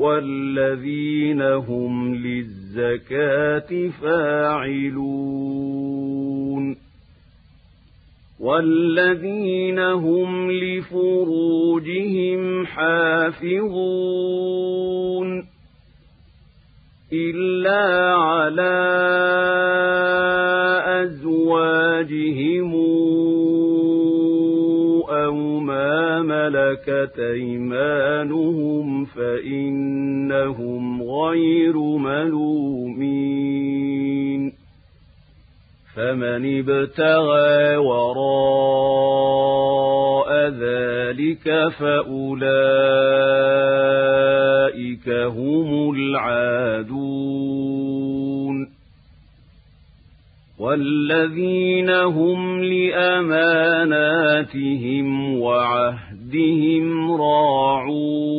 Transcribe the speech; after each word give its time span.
والذين 0.00 1.42
هم 1.42 2.14
للزكاة 2.14 3.88
فاعلون 4.02 5.20
والذين 8.40 9.78
هم 9.78 10.50
لفروجهم 10.50 11.46
حافظون 12.66 13.70
إلا 17.12 18.14
على 18.14 18.80
أزواجهم 21.02 22.74
ملكت 26.22 27.18
أيمانهم 27.18 29.04
فإنهم 29.04 31.02
غير 31.02 31.76
ملومين 31.78 33.40
فمن 35.96 36.58
ابتغى 36.58 37.76
وراء 37.76 39.10
ذلك 40.48 41.68
فأولئك 41.78 42.70
هم 45.08 45.94
العادون 45.94 47.40
والذين 50.60 51.90
هم 51.90 52.64
لأماناتهم 52.64 53.50
وعهدهم 56.30 57.12
راعون 57.12 58.30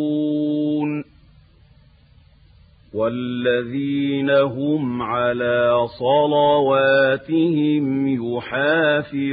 والذين 2.93 4.29
هم 4.29 5.01
على 5.01 5.87
صلواتهم 5.99 7.85
يحافظون 8.07 9.31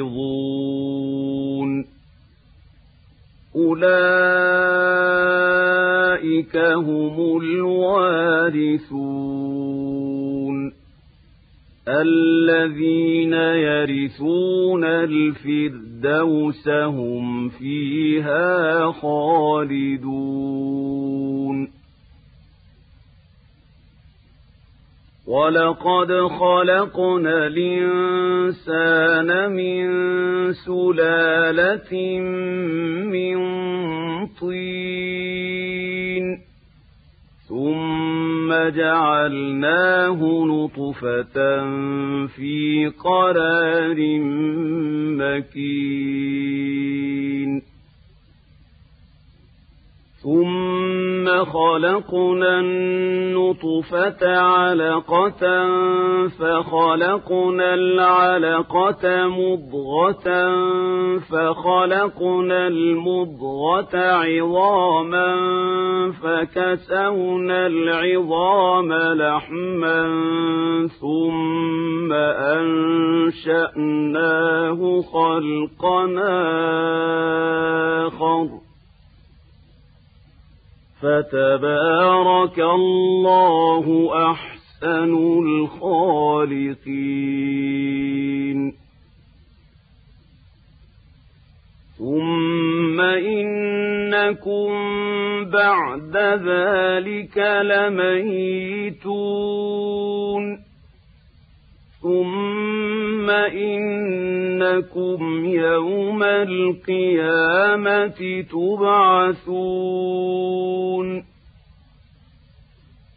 أولئك 3.56 3.86
هم 6.56 7.40
الوارثون 7.42 8.88
الذين 11.88 13.32
يرثون 13.32 14.84
الفردوس 14.84 15.87
هم 16.66 17.48
فيها 17.48 18.92
خالدون 18.92 20.48
ولقد 25.26 26.12
خلقنا 26.40 27.46
الإنسان 27.46 29.30
من 29.52 29.86
سلالة 30.52 32.20
من 33.12 33.36
طين 34.40 35.97
ثم 38.48 38.68
جعلناه 38.68 40.20
نطفة 40.44 41.36
في 42.26 42.92
قرار 43.04 43.98
مكين. 45.20 46.48
ثم 50.22 50.77
خلقنا 51.44 52.60
النطفة 52.60 54.36
علقة 54.36 55.68
فخلقنا 56.28 57.74
العلقة 57.74 59.28
مضغة 59.28 60.28
فخلقنا 61.18 62.66
المضغة 62.66 63.96
عظاما 63.96 65.36
فكسونا 66.22 67.66
العظام 67.66 68.92
لحما 68.92 70.08
ثم 71.00 72.12
أنشأناه 73.78 75.00
خلقنا 75.00 76.38
آخر 78.06 78.67
فتبارك 81.02 82.58
الله 82.58 84.10
أحسن 84.30 85.12
الخالقين. 85.44 86.88
ثم 91.98 93.00
إنكم 93.00 94.68
بعد 95.44 96.16
ذلك 96.46 97.38
لميتون. 97.62 99.08
ثم 103.28 103.34
إنكم 103.34 105.20
يوم 105.44 106.22
القيامة 106.22 107.70
تبعثون 108.50 110.08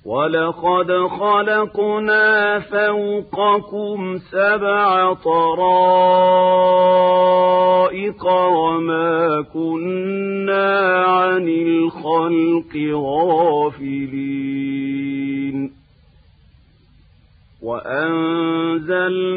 ولقد 0.05 0.91
خلقنا 0.91 2.59
فوقكم 2.59 4.17
سبع 4.31 5.13
طرائق 5.13 5.75
وما 8.25 9.41
كنا 9.53 11.03
عن 11.05 11.47
الخلق 11.47 12.75
غافلين 12.93 14.90
وأنزلنا 17.61 19.29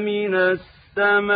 من 0.00 0.34
السماء 0.34 1.32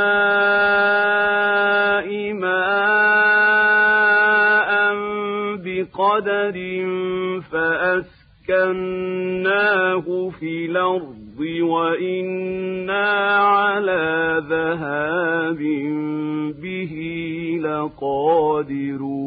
ماء 2.32 3.76
بقدر 5.64 6.56
فأسكناه 7.52 8.86
في 10.40 10.66
الأرض 10.66 11.40
وإنا 11.60 13.36
على 13.36 14.42
ذهاب 14.48 15.58
به 16.62 16.94
لقادرون 17.62 19.26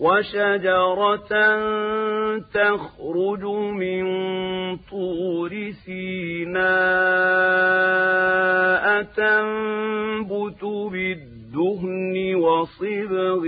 وشجرة 0.00 1.32
تخرج 2.40 3.44
من 3.76 4.04
طور 4.76 5.70
سيناء 5.84 6.60
تنبت 9.02 10.64
بالدهن 10.92 12.34
وصبغ 12.34 13.44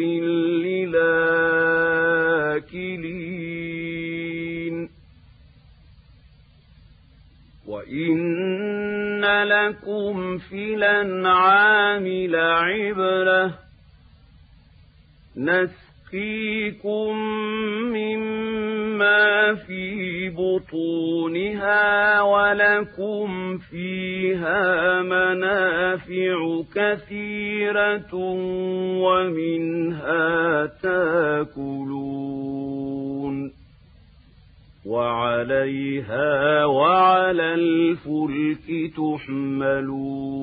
للاكلين 3.93 4.88
وإن 7.66 9.25
لكم 9.25 10.38
في 10.38 10.75
الأنعام 10.75 12.06
لعبرة 12.06 13.58
نسقي 15.37 15.91
نسقيكم 16.12 17.17
مما 17.93 19.55
في 19.55 20.29
بطونها 20.29 22.20
ولكم 22.23 23.59
فيها 23.59 25.03
منافع 25.03 26.62
كثيرة 26.75 28.14
ومنها 29.03 30.67
تاكلون 30.82 32.23
وعليها 34.87 36.64
وعلى 36.64 37.55
الفلك 37.55 38.93
تحملون 38.97 40.43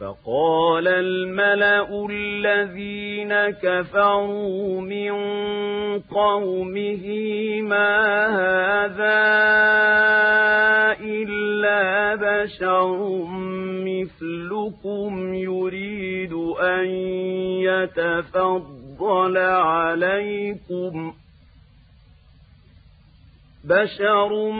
فقال 0.00 0.88
الملأ 0.88 2.06
الذين 2.10 3.32
كفروا 3.50 4.80
من 4.80 5.12
قومه 6.00 7.04
ما 7.62 8.26
هذا 8.26 9.24
إلا 11.00 12.14
بشر 12.14 13.26
مثلكم 13.86 15.34
يريد 15.34 16.32
أن 16.60 16.86
يتفضل 17.62 19.38
عليكم 19.38 21.14
بشر 23.68 24.50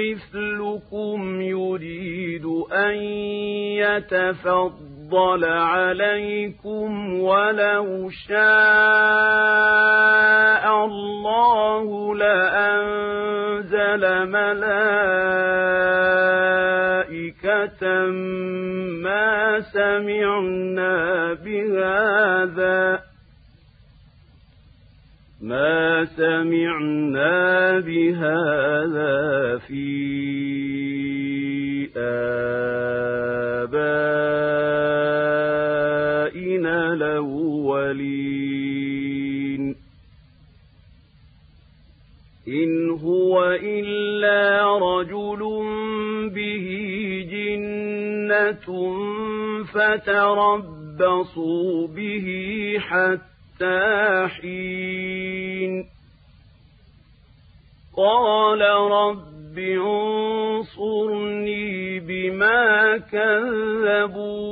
مثلكم 0.00 1.40
يريد 1.40 2.44
أن 2.72 2.94
يتفضل 3.84 5.44
عليكم 5.44 7.20
ولو 7.20 8.10
شاء 8.28 8.34
الله 10.84 12.14
لأنزل 12.14 14.02
ملائكة 14.28 15.84
ما 19.04 19.60
سمعنا 19.60 21.32
بهذا 21.34 23.03
ما 25.44 26.04
سمعنا 26.04 27.80
بهذا 27.80 29.58
في 29.58 29.84
آبائنا 31.96 32.44
الأولين. 36.92 38.24
إن 42.48 42.90
هو 42.90 43.58
إلا 43.62 44.78
رجل 44.78 45.40
به 46.34 46.66
جنة 47.30 48.66
فتربصوا 49.64 51.08
به 51.88 52.26
حتى 52.78 53.33
حتى 53.64 54.28
حين 54.28 55.72
قال 57.96 58.60
رب 58.90 59.58
انصرني 60.68 62.00
بما 62.00 62.98
كذبون. 62.98 64.44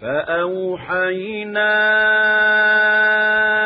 فأوحينا 0.00 1.70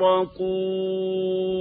مغرقون 0.00 1.60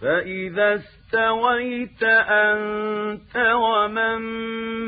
فإذا 0.00 0.74
استويت 0.74 2.02
أنت 2.28 3.36
ومن 3.36 4.20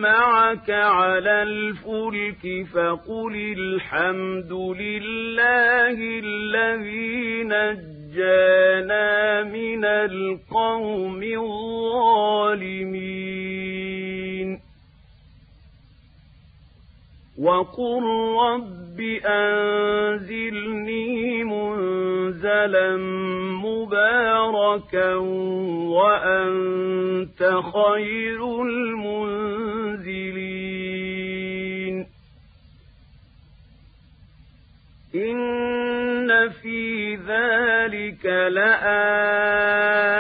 معك 0.01 0.71
على 0.71 1.43
الفلك 1.43 2.67
فقل 2.75 3.55
الحمد 3.59 4.53
لله 4.53 5.97
الذي 6.25 7.43
نجانا 7.45 9.43
من 9.43 9.85
القوم 9.85 11.23
الظالمين. 11.23 12.27
وقل 17.39 18.03
رب 18.41 19.01
أنزلني 19.27 21.05
منزلا 21.45 22.97
مباركا 23.65 25.15
وأنت 25.95 27.41
خير 27.75 28.63
المنزلين 28.63 29.67
إن 35.15 36.49
في 36.49 37.15
ذلك 37.17 38.27
لآيات 38.27 40.16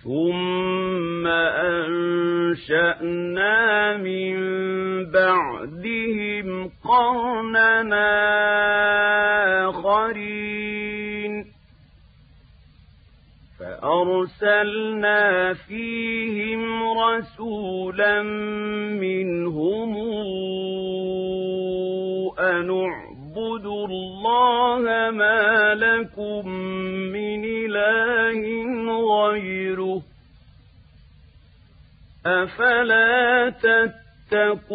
ثم 0.05 1.27
أنشأنا 2.47 3.17
من 3.97 4.35
بعدهم 5.11 6.71
قرننا 6.85 8.11
آخرين. 9.69 11.45
فأرسلنا 13.61 15.53
فيهم 15.53 16.83
رسولا 16.99 18.23
منهم 18.93 19.95
أن 22.39 22.71
اعبدوا 22.71 23.04
الله 24.35 25.11
ما 25.11 25.75
لكم 25.75 26.49
من 27.13 27.45
إله 27.45 28.43
غيره 29.19 30.03
أفلا 32.27 33.51
تتقون 34.31 34.75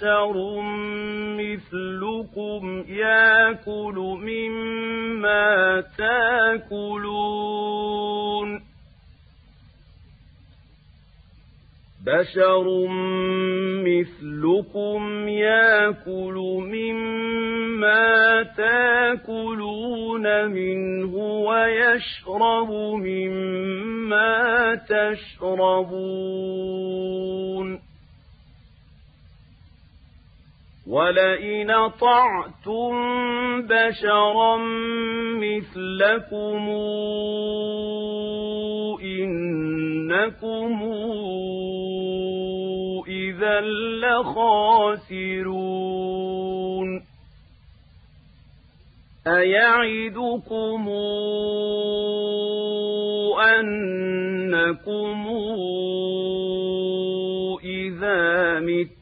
بشر 0.00 0.36
مثلكم 1.36 2.84
ياكل 2.88 3.96
مما 4.24 5.84
تاكلون 5.98 7.40
بشر 12.06 12.66
مثلكم 13.84 15.28
ياكل 15.28 16.36
مما 16.72 18.42
تاكلون 18.56 20.26
منه 20.46 21.14
ويشرب 21.16 22.70
مما 23.04 24.74
تشربون 24.88 26.30
ولئن 30.90 31.70
طعتم 32.00 32.92
بشرا 33.62 34.56
مثلكم 35.38 36.68
إنكم 39.02 40.76
إذا 43.08 43.60
لخاسرون 44.02 45.50
أيعدكم 49.26 50.88
أنكم 53.58 55.26
إذا 57.64 58.60
مت 58.60 58.99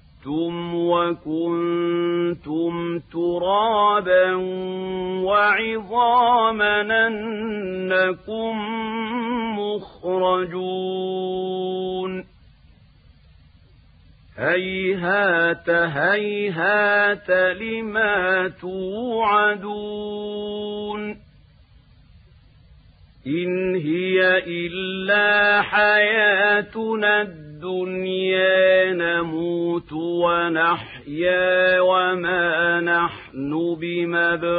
وَكُنتُمْ 0.89 2.99
تُرَابًا 2.99 4.35
وَعِظَامًا 5.25 7.07
أَنَّكُم 7.07 8.59
مُّخْرَجُونَ. 9.59 12.25
هَيْهَاتَ 14.37 15.71
هَيْهَاتَ 15.71 17.31
لِمَا 17.31 18.49
تُوعَدُونَ. 18.49 19.69
إِنْ 23.27 23.77
هِيَ 23.77 24.39
إِلَّا 24.39 25.63
حَيَاتُنَا 25.63 27.48
الدنيا 27.59 28.93
نموت 28.93 29.93
ونحيا 29.93 31.81
وما 31.81 32.81
نحن 32.81 33.77
بمبعوثين. 33.81 34.59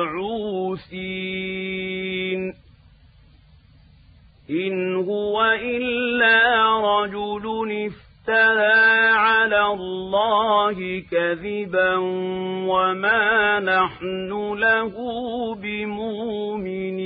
إن 4.50 4.96
هو 4.96 5.52
إلا 5.62 6.40
رجل 6.80 7.72
افترى 7.86 9.10
على 9.16 9.66
الله 9.66 11.04
كذبا 11.12 11.96
وما 12.68 13.60
نحن 13.60 14.54
له 14.60 14.96
بمؤمنين. 15.56 17.00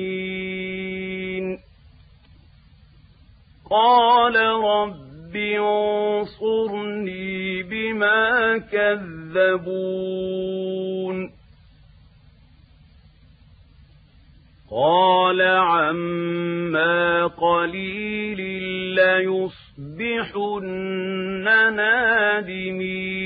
قال 3.69 4.35
رب 4.63 5.02
رب 5.33 5.39
انصرني 6.21 7.63
بما 7.63 8.57
كذبون 8.71 10.13
قال 14.71 15.41
عما 15.41 17.27
قليل 17.27 18.41
ليصبحن 18.95 20.65
نادمين 21.75 23.23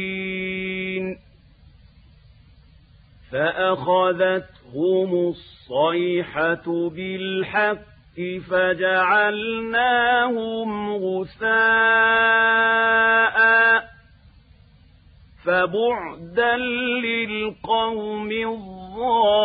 فأخذتهم 3.32 5.14
الصيحة 5.14 6.90
بالحق 6.90 7.97
فجعلناهم 8.50 9.90
غثاء 10.96 11.78
فبعدا 15.46 16.58
للقوم 17.06 18.32
الظالمين. 18.32 19.38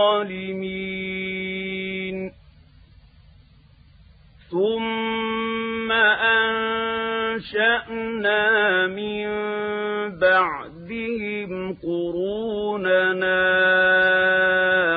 ثم 4.51 5.93
أنشأنا 7.33 7.67
من 8.87 9.27
بعدهم 10.19 11.77
قروننا 11.83 13.43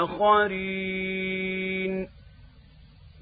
آخرين. 0.03 1.24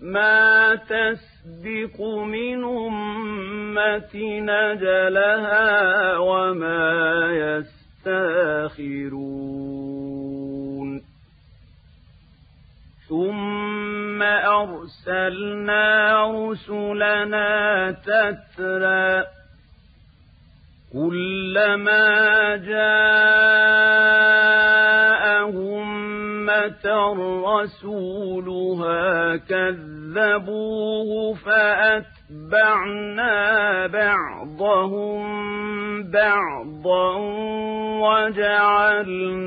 ما 0.04 0.76
تسبق 0.76 2.02
من 2.24 2.64
أمة 2.64 4.16
نجلها 4.40 6.18
وما 6.18 7.32
يستاخرون. 7.32 8.84
ثم 13.10 14.22
أرسلنا 14.24 15.84
رسلنا 16.26 17.92
تترى 17.92 19.24
كلما 20.94 22.56
جاءهم 22.56 23.63
رسولها 27.46 29.36
كذبوه 29.36 31.34
فأتبعنا 31.34 32.88
بعضهم 33.88 35.24
بعضا 36.12 37.18
وجعلناهم 38.04 39.44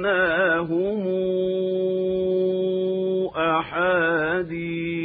أحاديث 4.36 4.96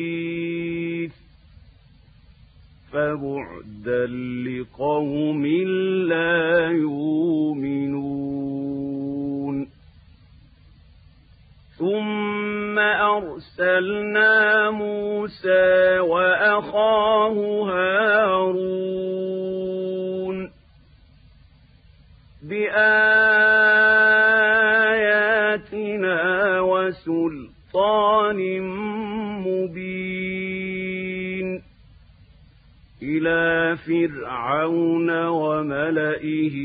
فبعدا 2.92 4.06
لقوم 4.46 5.46
لا 6.08 6.70
يؤمنون 6.70 8.61
ثم 11.82 12.80
أرسلنا 12.80 14.70
موسى 14.70 16.00
وأخاه 16.00 17.34
هارون 17.70 19.22
بآياتنا 25.62 26.60
وسلطان 26.60 28.40
مبين 29.48 30.52
إلى 33.02 33.78
فرعون 33.78 35.26
وملئه 35.26 36.56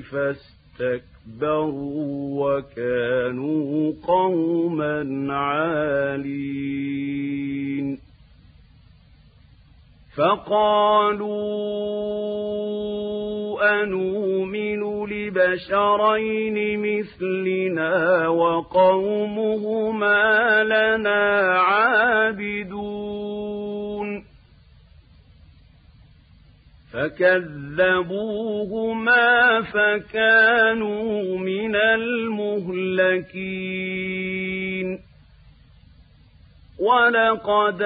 فاستكبروا 0.00 1.11
اسْتَكْبَرُوا 1.22 2.46
وَكَانُوا 2.46 3.92
قَوْمًا 4.06 5.32
عَالِينَ 5.34 6.82
فَقَالُوا 10.16 11.42
أَنُؤْمِنُ 13.82 15.06
لِبَشَرَيْنِ 15.06 16.80
مِثْلِنَا 16.80 18.28
وَقَوْمُهُمَا 18.28 19.44
لَنَا 20.64 21.58
عَابِدُونَ 21.58 23.31
فَكَذَّبُوهُمَا 26.92 28.52
فَكَانُوا 29.62 31.38
مِنَ 31.38 31.76
الْمُهْلَكِينَ 31.76 33.12
وَلَقَدْ 36.80 37.82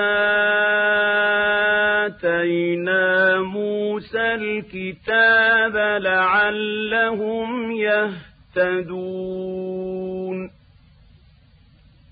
آتَيْنَا 2.07 3.41
مُوسَى 3.41 4.35
الْكِتَابَ 4.35 5.77
لَعَلَّهُمْ 6.03 7.73
يَهْتَدُونَ 7.73 9.07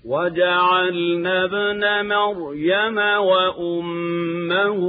وَجَعَلْنَا 0.05 1.43
ابْنَ 1.43 1.83
مَرْيَمَ 2.07 2.97
وَأُمَّهُ 2.97 4.81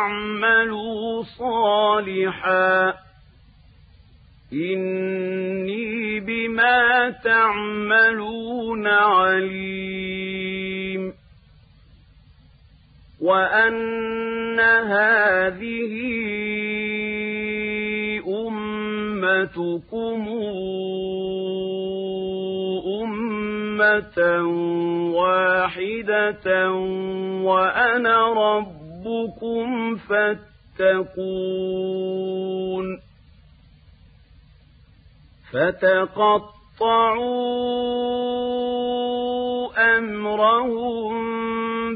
وَاعْمَلُوا 0.00 1.22
صَالِحًا 1.22 2.94
إِنِّي 4.52 6.20
بِمَا 6.20 7.10
تَعْمَلُونَ 7.24 8.86
عَلِيمٌ 8.86 9.52
وَأَنَّ 13.20 14.60
هَٰذِهِ 14.60 15.94
أُمَّتُكُمْ 18.48 20.20
أُمَّةً 23.02 24.18
وَاحِدَةً 25.12 26.70
وَأَنَا 27.44 28.16
رَبُّكُمْ 28.32 28.69
فَاتَّقُونِ 30.10 31.90
فَتَقَطَّعُوا 35.52 36.78
أَمْرَهُم 39.98 41.12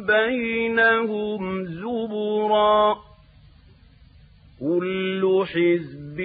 بَيْنَهُمْ 0.06 1.64
زُبُرًا 1.64 2.94
ۖ 2.94 2.98
كُلُّ 4.60 5.44
حِزْبٍ 5.46 6.16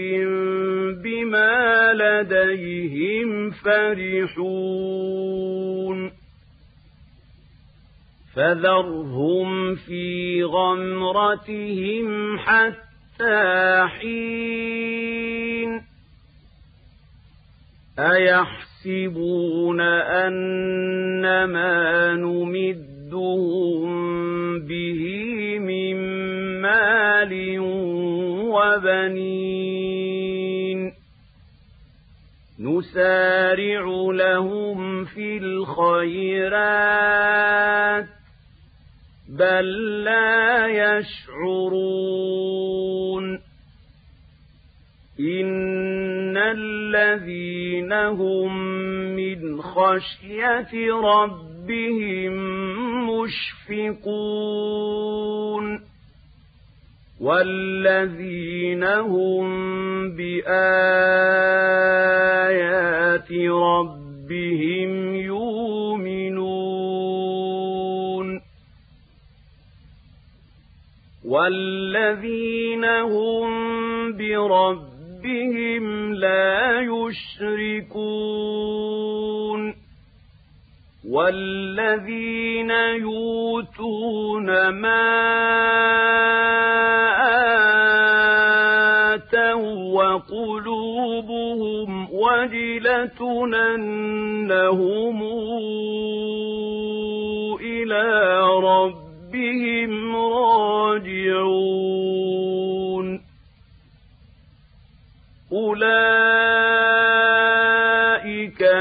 بِمَا 1.04 1.94
لَدَيْهِمْ 1.94 3.52
فَرِحُونَ 3.52 4.90
فَذَرْهُمْ 8.36 9.76
فِي 9.76 10.44
غَمْرَتِهِمْ 10.44 12.38
حَتَّىٰ 12.38 13.88
حِينٍ 13.88 15.82
أَيَحْسَبُونَ 18.00 19.82
أَنَّمَا 20.26 21.74
نُمِدُّهُم 22.13 23.89
بِهِ 24.60 25.02
مِن 25.60 25.96
مَّالٍ 26.62 27.60
وَبَنِينَ 28.56 30.00
نُسَارِعُ 32.60 33.84
لَهُمْ 34.12 35.06
فِي 35.06 35.38
الْخَيْرَاتِ 35.38 37.00
بَل 39.39 40.04
لَّا 40.04 40.67
يَشْعُرُونَ 40.67 41.89
إِنَّ 45.19 46.38
الَّذِينَ 46.38 47.93
هُم 47.93 48.58
مِّنْ 49.15 49.62
خَشْيَةِ 49.62 50.93
رَبِّهِم 50.93 52.34
مُّشْفِقُونَ 53.10 54.19
وَالَّذِينَ 57.21 58.84
هُم 58.84 59.45
بِآيَاتِ 60.15 60.60
رَبِّهِمْ 63.32 63.99
وَالَّذِينَ 71.30 72.86
هُم 72.86 73.50
بِرَبِّهِمْ 74.18 75.86
لَا 76.13 76.82
يُشْرِكُونَ 76.82 78.00
وَالَّذِينَ 81.10 82.72
يُؤْتُونَ 83.06 84.70
مَا 84.70 85.10
آتَوا 89.13 89.94
وَقُلُوبُهُمْ 90.02 91.10
وَجِلَةٌ 92.13 93.20
أَنَّهُمْ 93.76 95.18
إِلَىٰ 97.62 98.10
رَبِّهِمْ 99.60 100.15
رَاجِعُونَ. 100.15 101.30
أُولَٰئِكَ 105.52 106.22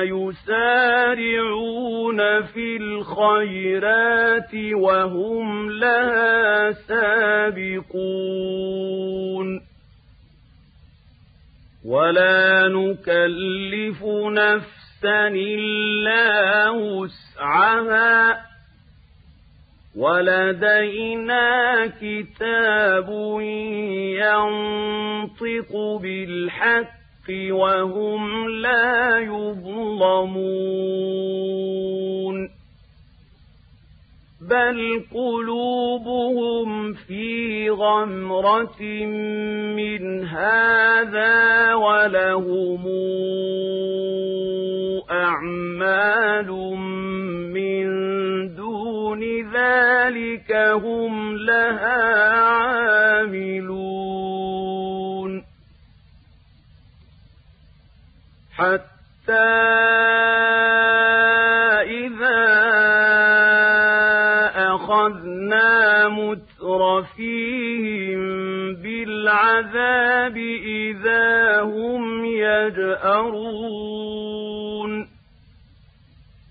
يُسَارِعُونَ 0.02 1.02
فِي 2.42 2.76
الْخَيْرَاتِ 2.76 4.54
وَهُمْ 4.74 5.70
لَهَا 5.70 6.72
سَابِقُونَ. 6.72 7.88
وَلَا 11.84 12.68
نُكَلِّفُ 12.68 14.04
نَفْسًا 14.28 15.28
إِلَّا 15.28 16.70
وُسْعَهَا 16.70 18.32
ۖ. 18.32 18.47
وَلَدَيْنَا 19.98 21.86
كِتَابٌ 21.86 23.08
يَنطِقُ 24.22 25.72
بِالْحَقِّ 26.02 27.28
وَهُمْ 27.50 28.48
لَا 28.48 29.18
يُظْلَمُونَ. 29.18 30.38
بَلْ 34.50 35.04
قُلُوبُهُمْ 35.14 36.92
فِي 36.92 37.70
غَمْرَةٍ 37.70 38.82
مِّنْ 39.76 40.24
هَٰذَا 40.24 41.74
وَلَهُمْ 41.74 42.86
أَعْمَالٌ 45.10 46.50
مِّن 47.54 47.86
دُونِ 48.54 48.67
ذَٰلِكَ 49.58 50.52
هُمْ 50.52 51.36
لَهَا 51.36 52.00
عَامِلُونَ 53.22 53.88
حتى 58.56 59.48
إذا 62.06 62.44
أخذنا 64.74 66.08
مترفيهم 66.08 67.78
بالعذاب 68.74 70.36
إذا 70.36 71.60
هم 71.62 72.24
يجأرون 72.24 73.68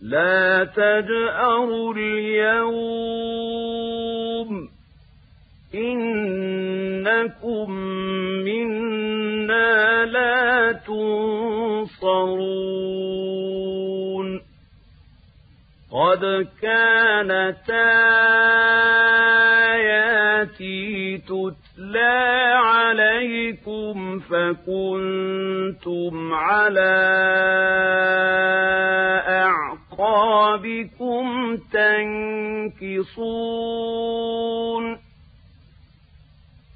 لا 0.09 0.63
تجأروا 0.63 1.93
اليوم. 1.93 3.37
إنكم 5.75 7.71
منا 8.45 10.05
لا 10.05 10.71
تنصرون. 10.87 12.27
قد 15.91 16.47
كانت 16.61 17.69
آياتي 19.69 21.17
تتلى 21.17 22.53
عليكم 22.55 24.19
فكنتم 24.19 26.13
على 26.33 26.97
أعقابكم 30.27 31.57
تنكصون 31.73 33.17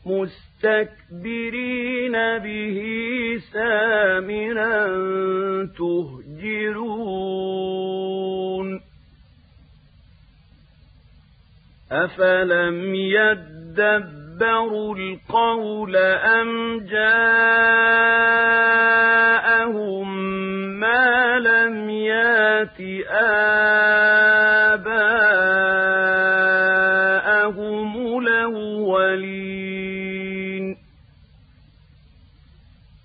مستكبرين 0.06 2.12
به 2.38 2.78
سامرا 3.54 4.86
تهجرون 5.78 7.22
أفلم 11.92 12.96
يدبروا 12.96 14.96
القول 14.96 15.96
أم 15.96 16.80
جاءهم 16.80 17.42
لم 21.62 21.90
يات 21.90 22.82
آباءهم 27.52 28.18
الأولين 28.20 29.62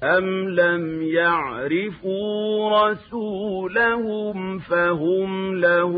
أم 0.03 0.49
لم 0.49 1.03
يعرفوا 1.03 2.71
رسولهم 2.91 4.59
فهم 4.59 5.57
له 5.61 5.93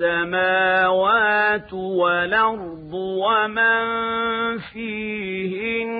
السماوات 0.00 1.72
والأرض 1.72 2.92
ومن 2.94 4.58
فيهن 4.58 5.90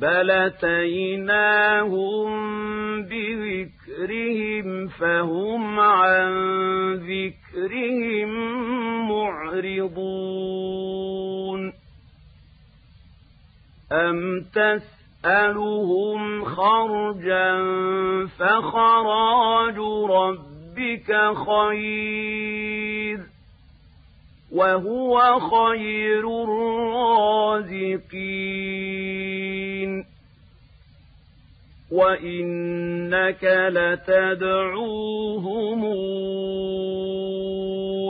بل 0.00 0.30
أتيناهم 0.30 1.92
بذكرهم 3.02 4.88
فهم 4.88 5.80
عن 5.80 6.32
ذكرهم 6.94 8.28
معرضون 9.08 10.52
أم 13.92 14.44
تسألهم 14.54 16.44
خرجا 16.44 17.64
فخراج 18.38 19.78
ربك 20.72 21.36
خير 21.46 23.20
وهو 24.52 25.40
خير 25.40 26.44
الرازقين 26.44 28.02
وإنك 31.92 33.44
لتدعوهم 33.68 35.84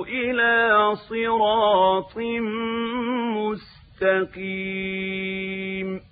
إلى 0.09 0.97
صراط 0.97 2.19
مستقيم 4.03 6.12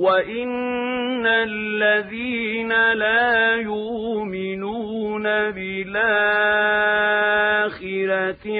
وإن 0.00 1.26
الذين 1.26 2.72
لا 2.92 3.54
يؤمنون 3.54 5.22
بالآخرة 5.50 6.14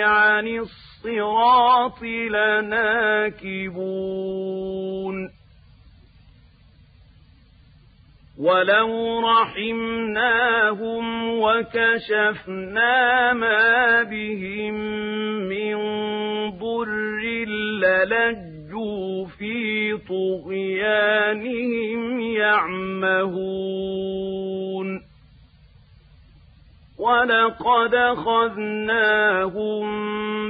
عن 0.05 0.48
الصراط 0.48 2.03
لناكبون 2.03 3.40
ولو 8.38 9.20
رحمناهم 9.20 11.05
وكشفنا 11.40 13.33
ما 13.33 14.03
بهم 14.03 14.74
من 15.48 15.76
ضر 16.50 17.20
للجوا 18.80 19.26
في 19.26 19.96
طغيانهم 20.08 21.40
يعمهون 22.20 23.40
ولقد 26.98 27.94
أخذناهم 27.94 29.82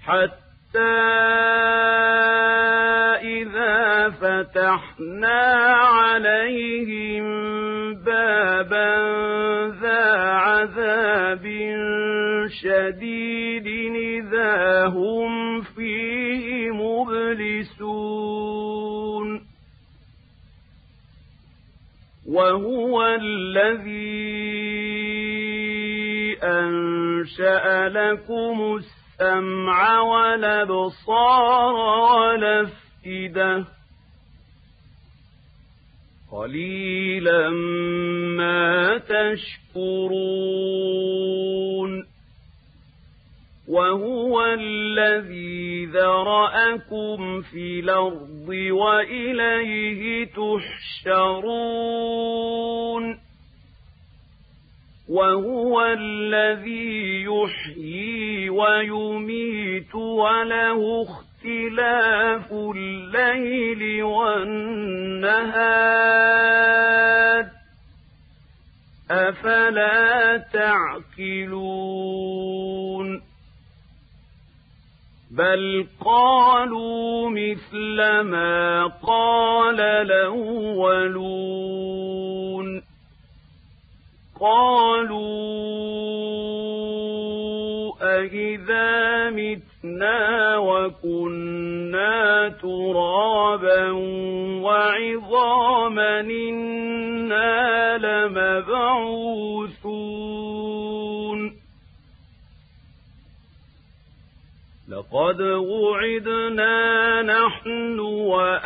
حتى 0.00 1.00
فتحنا 4.70 5.42
عليهم 5.74 7.24
بابا 7.94 8.96
ذا 9.82 10.22
عذاب 10.22 11.44
شديد 12.62 13.66
إذا 13.96 14.86
هم 14.86 15.60
فيه 15.60 16.70
مبلسون. 16.70 18.20
وهو 22.28 23.06
الذي 23.06 24.20
أنشأ 26.42 27.88
لكم 27.88 28.76
السمع 28.76 30.00
والأبصار 30.00 31.74
والأفئدة. 32.12 33.79
قليلا 36.32 37.48
ما 38.36 38.98
تشكرون. 38.98 40.20
وهو 43.68 44.44
الذي 44.44 45.86
ذرأكم 45.86 47.40
في 47.40 47.80
الأرض 47.80 48.48
وإليه 48.70 50.24
تحشرون. 51.04 52.10
وهو 55.10 55.82
الذي 55.84 57.22
يحيي 57.22 58.50
ويميت 58.50 59.94
وله 59.94 61.06
اختلاف 61.40 62.52
الليل 62.52 64.02
والنهار. 64.02 64.60
أفلا 69.10 70.36
تعقلون؟ 70.52 71.60
بل 75.30 75.86
قالوا 76.04 77.30
مثل 77.30 78.20
ما 78.20 78.86
قال 78.86 79.80
الأولون. 79.80 81.40
قالوا 84.40 85.60
أإذا 88.02 89.30
متنا 89.84 90.56
وكنا 90.56 92.48
ترابا 92.48 93.90
وعظاما 94.62 96.20
إنا 96.20 97.98
لمبعوثون 97.98 98.60
لقد 104.88 105.40
وعدنا 105.40 107.22
نحن 107.22 107.98
وآباؤنا 108.00 108.60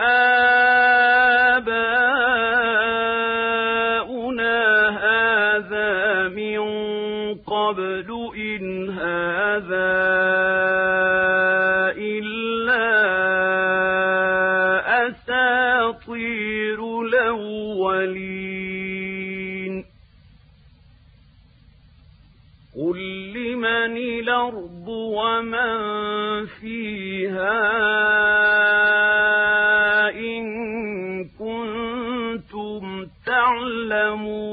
الأرض 24.48 24.88
ومن 24.88 26.46
فيها 26.46 27.61
إن 30.11 30.44
كنتم 31.38 33.07
تعلمون. 33.26 34.44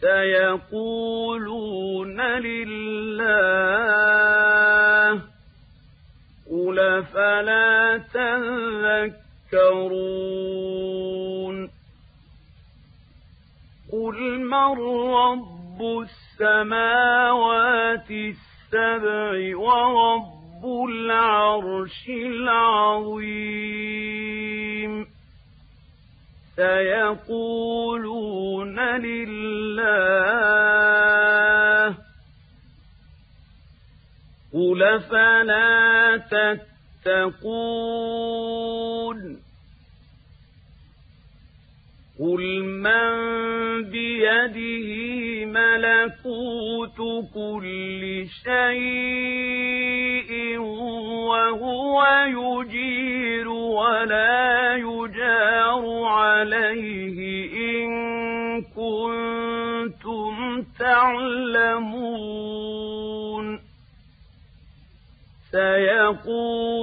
سيقولون 0.00 1.40
لله 2.20 3.26
قل 6.50 7.04
فلا 7.04 7.98
تذكرون؟ 9.52 9.96
قل 13.92 14.40
من 14.40 14.78
رب 15.14 16.06
السماوات 16.36 18.10
السبع 18.10 19.56
ورب 19.56 20.64
العرش 20.88 22.08
العظيم. 22.08 23.56
سيقولون 26.56 27.96
لله 28.80 29.96
قل 34.54 35.00
فلا 35.00 36.16
تتقون؟ 37.04 37.76
قل 42.20 42.64
من 42.64 43.12
بيده 43.90 44.88
ملكوت 45.44 46.96
كل 47.34 48.24
شيء 48.44 50.30
وهو 51.28 51.96
يجير 52.26 53.48
ولا 53.48 54.74
يجار 54.76 56.04
عليه 56.04 57.18
إن 57.52 57.88
كنتم 58.62 60.34
تعلمون 60.78 62.26
سيقولون 65.50 66.75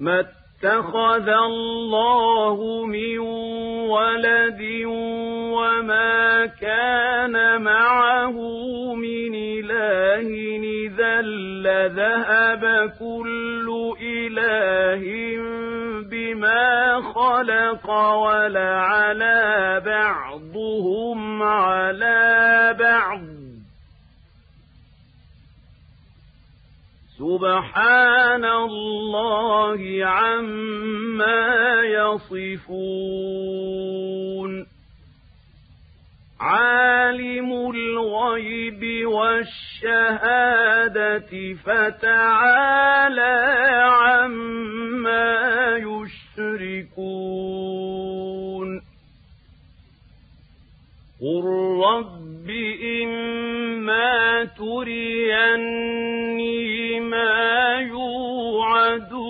ما 0.00 0.20
اتخذ 0.20 1.28
الله 1.28 2.86
من 2.86 3.18
ولد 3.88 4.62
وما 5.54 6.46
كان 6.46 7.62
معه 7.62 8.36
من 8.94 9.34
إله 9.34 10.28
إذا 10.86 11.20
لذهب 11.22 12.92
كل 12.98 13.94
إله 14.02 15.02
بما 16.50 17.00
خلق 17.14 17.90
ولعلى 17.90 19.82
بعضهم 19.86 21.42
على 21.42 22.76
بعض 22.78 23.20
سبحان 27.18 28.44
الله 28.44 30.04
عما 30.04 31.82
يصفون 31.84 32.90
عالم 36.40 37.70
الغيب 37.70 39.06
والشهادة 39.06 40.50
فتعالى 41.64 43.36
عما 43.84 45.40
يشركون. 46.38 48.68
قل 51.20 51.44
رب 51.84 52.48
إما 53.04 54.44
تريني 54.44 55.90
ما 57.00 57.80
يوعدون. 57.80 59.20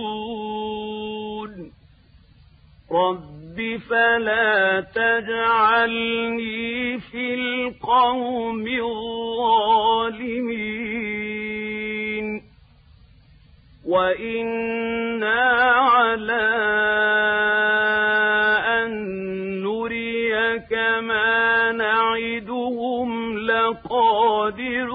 رب 2.92 3.78
فلا 3.90 4.86
تجعلني 4.94 6.98
في 6.98 7.34
القوم 7.34 8.66
الظالمين. 8.66 10.89
وإنا 13.90 15.40
على 15.74 16.46
أن 18.78 18.90
نريك 19.62 20.72
ما 21.02 21.72
نعدهم 21.72 23.38
لقادرون 23.38 24.90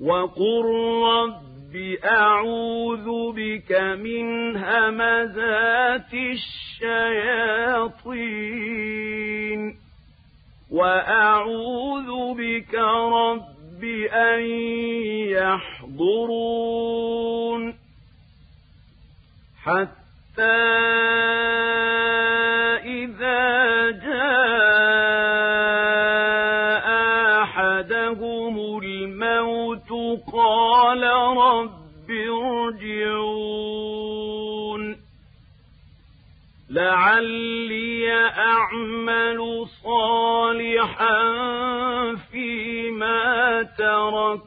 وقل 0.00 0.64
رب 1.04 1.76
أعوذ 2.04 3.32
بك 3.32 3.72
من 3.72 4.56
همزات 4.56 6.14
الشياطين 6.14 7.98
وأعوذ 10.70 12.34
بك 12.34 12.74
رب 12.74 13.84
أن 14.12 14.40
يحضرون 15.98 17.74
حتى 19.62 20.08
لعلي 36.70 38.12
أعمل 38.28 39.66
صالحا 39.84 41.18
فيما 42.32 43.62
ترك 43.78 44.40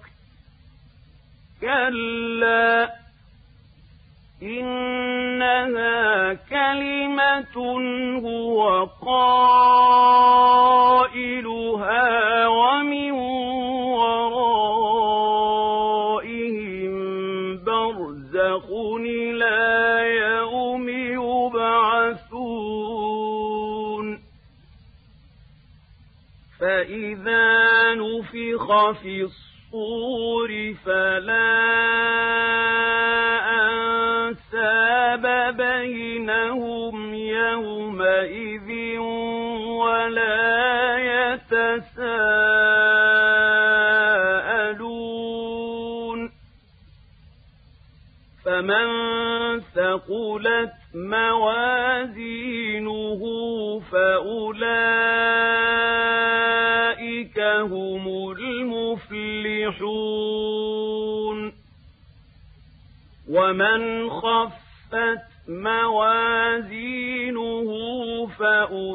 كلا 1.61 2.89
إنها 4.41 6.33
كلمة 6.33 7.57
هو 8.23 8.85
قائلها 10.81 11.51
نفخ 28.71 28.91
في 29.01 29.21
الصور 29.21 30.73
فلا 30.85 31.90
ومن 63.51 64.09
خفت 64.09 65.19
موازينه 65.47 66.69
فأولئك 68.39 68.91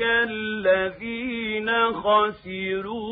الذين 0.00 1.70
خسروا 1.92 3.02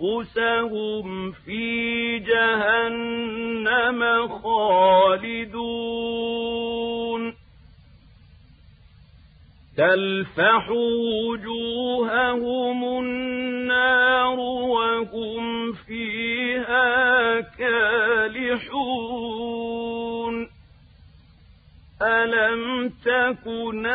أنفسهم 0.00 1.32
في 1.32 2.18
جهنم 2.18 4.00
خالدون. 4.28 5.70
تلفح 9.76 10.70
وجوههم 11.30 12.78
النار 12.98 14.38
وهم 14.38 15.49
فيها 17.70 18.26
كالحون 18.30 20.48
ألم 22.02 22.88
تكن 23.04 23.86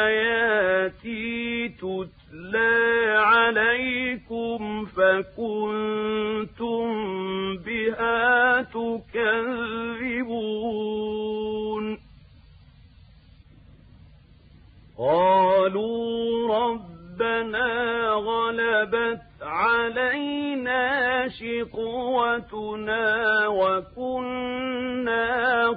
آياتي 0.00 1.68
تتلى 1.68 3.14
عليكم 3.16 4.84
فكنتم 4.84 6.86
بها 7.56 8.62
تكذبون؟ 8.62 9.04
قالوا 14.98 16.56
ربنا 16.56 18.08
غلبت 18.08 19.23
علينا 19.74 20.82
شقوتنا 21.28 23.04
وكنا 23.48 25.26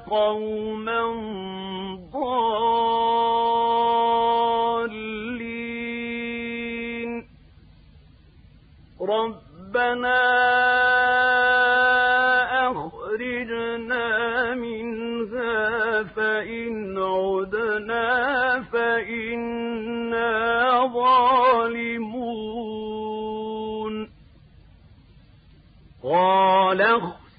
قوما 0.09 1.01
ضالين. 2.13 3.46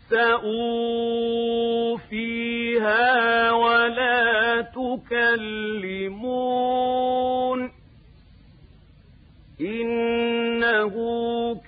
اخسأوا 0.08 1.96
فيها 1.96 3.52
ولا 3.52 4.60
تكلمون 5.80 6.38
إنه 9.60 10.94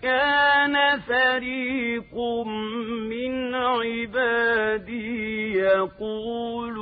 كان 0.02 0.98
فريق 1.00 2.14
من 3.10 3.54
عبادي 3.54 5.52
يقولون 5.52 6.79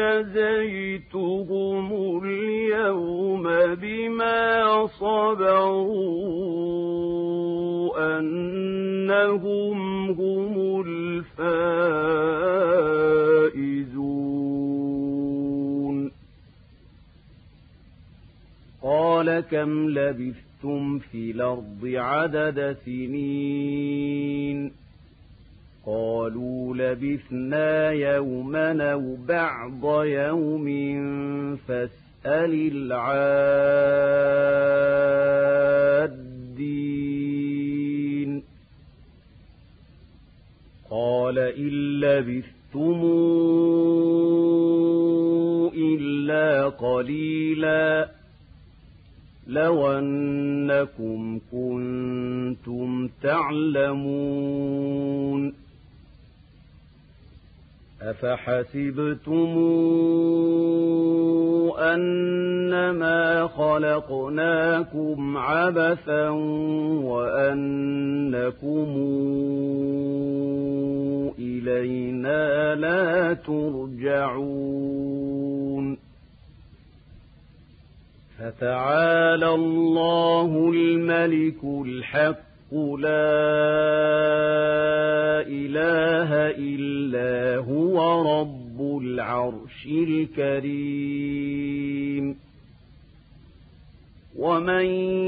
جزيتهم 0.00 1.88
اليوم 2.24 3.44
بما 3.74 4.86
صبروا 4.86 6.00
أنهم 8.18 10.10
هم 10.10 10.54
الفائزون. 10.86 11.60
قال 18.82 19.40
كم 19.40 19.88
لبثتم 19.88 20.98
في 20.98 21.30
الأرض 21.30 21.84
عدد 21.84 22.76
سنين؟ 22.84 24.79
قالوا 25.86 26.74
لبثنا 26.76 27.90
يوما 27.90 28.92
أو 28.92 29.16
بعض 29.28 30.04
يوم 30.04 30.66
فاسأل 31.56 32.70
العادين. 32.72 33.20
قال 40.90 41.38
إن 41.38 42.00
لبثتم 42.00 43.00
إلا 45.74 46.68
قليلا 46.68 48.08
لو 49.46 49.92
أنكم 49.98 51.40
كنتم 51.52 53.08
تعلمون. 53.22 54.80
أفحسبتم 58.02 59.58
أنما 61.78 63.46
خلقناكم 63.46 65.36
عبثا 65.36 66.28
وأنكم 67.04 68.88
إلينا 71.38 72.74
لا 72.74 73.34
ترجعون 73.34 74.80
فتعالى 78.38 79.54
الله 79.54 80.70
الملك 80.74 81.64
الحق 81.64 82.49
لا 82.72 83.10
إله 85.46 86.30
إلا 86.58 87.56
هو 87.56 87.96
رب 88.40 88.80
العرش 89.02 89.86
الكريم 90.08 91.30
ومن 94.36 94.84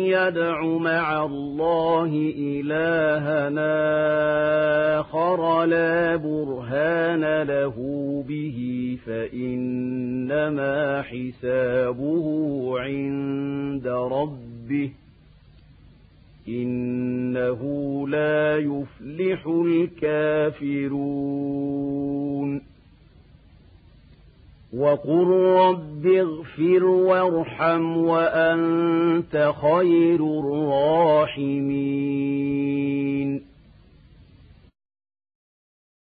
يدع 0.07 0.65
مع 0.65 1.25
الله 1.25 2.33
إلهنا 2.39 3.73
آخر 5.01 5.65
لا 5.65 6.17
برهان 6.17 7.43
له 7.43 7.77
به 8.29 8.99
فإنما 9.07 11.03
حسابه 11.03 12.27
عند 12.81 13.87
ربه 13.87 14.91
إنه 16.49 17.63
لا 18.09 18.59
يفلح 18.59 19.47
الكافرون. 19.47 21.23
وقل 24.77 25.27
رب 25.27 26.07
اغفر 26.07 26.85
وارحم 26.85 27.97
وأنت 27.97 29.53
خير 29.63 30.41
الراحمين. 30.41 31.83